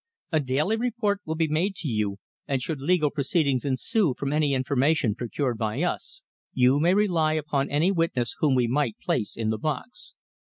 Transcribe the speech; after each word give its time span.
A 0.31 0.39
daily 0.39 0.77
report 0.77 1.21
will 1.25 1.35
be 1.35 1.47
made 1.47 1.75
to 1.75 1.87
you, 1.87 2.17
and 2.47 2.59
should 2.59 2.81
legal 2.81 3.11
proceedings 3.11 3.65
ensue 3.65 4.15
from 4.17 4.33
any 4.33 4.55
information 4.55 5.13
procured 5.13 5.59
by 5.59 5.83
us, 5.83 6.23
you 6.53 6.79
may 6.79 6.95
rely 6.95 7.33
upon 7.33 7.69
any 7.69 7.91
witness 7.91 8.33
whom 8.39 8.55
we 8.55 8.65
might 8.65 8.97
place 8.97 9.37
in 9.37 9.51
the 9.51 9.59
box. 9.59 10.15